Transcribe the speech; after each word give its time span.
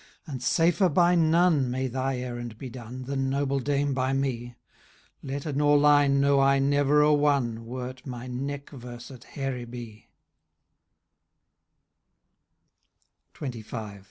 nd 0.31 0.41
safer 0.41 0.89
by 0.89 1.13
none 1.13 1.69
may 1.69 1.85
thy 1.85 2.17
errand 2.17 2.57
be 2.57 2.71
done. 2.71 3.03
Than, 3.03 3.29
noble 3.29 3.59
dame, 3.59 3.93
by 3.93 4.13
me; 4.13 4.55
Letter 5.21 5.53
nor 5.53 5.77
line 5.77 6.19
know 6.19 6.39
I 6.39 6.57
never 6.57 7.03
a 7.03 7.13
one, 7.13 7.67
Weret 7.67 8.07
my 8.07 8.25
neck 8.25 8.71
verse 8.71 9.11
at 9.11 9.23
Hairibee 9.35 10.07
XXV. 13.35 13.99